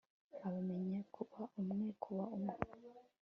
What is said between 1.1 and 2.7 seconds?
kuba umwe kuba umwe